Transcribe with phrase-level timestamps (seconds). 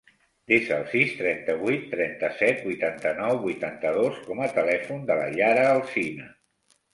[0.51, 6.33] Desa el sis, trenta-vuit, trenta-set, vuitanta-nou, vuitanta-dos com a telèfon de la Yara Alsina.